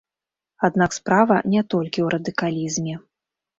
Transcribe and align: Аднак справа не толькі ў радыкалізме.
Аднак 0.67 0.95
справа 0.99 1.37
не 1.57 1.63
толькі 1.75 1.99
ў 2.01 2.07
радыкалізме. 2.17 2.99